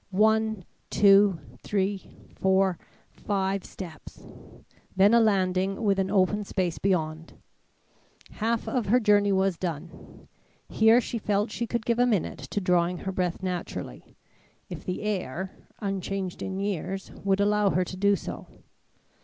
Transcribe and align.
One, 0.09 0.65
two, 0.89 1.39
three, 1.61 2.09
four, 2.35 2.79
five 3.11 3.63
steps! 3.63 4.25
Then 4.95 5.13
a 5.13 5.19
landing 5.19 5.83
with 5.83 5.99
an 5.99 6.09
open 6.09 6.43
space 6.43 6.79
beyond. 6.79 7.33
Half 8.31 8.67
of 8.67 8.87
her 8.87 8.99
journey 8.99 9.31
was 9.31 9.59
done. 9.59 10.27
Here 10.67 11.01
she 11.01 11.19
felt 11.19 11.51
she 11.51 11.67
could 11.67 11.85
give 11.85 11.99
a 11.99 12.07
minute 12.07 12.39
to 12.39 12.59
drawing 12.59 12.97
her 13.05 13.11
breath 13.11 13.43
naturally, 13.43 14.15
if 14.69 14.83
the 14.83 15.03
air, 15.03 15.51
unchanged 15.81 16.41
in 16.41 16.59
years, 16.59 17.11
would 17.23 17.39
allow 17.39 17.69
her 17.69 17.85
to 17.85 17.95
do 17.95 18.15
so. 18.15 18.47